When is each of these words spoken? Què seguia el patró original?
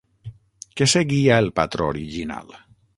Què 0.79 0.87
seguia 0.95 1.39
el 1.45 1.53
patró 1.61 1.93
original? 1.95 2.55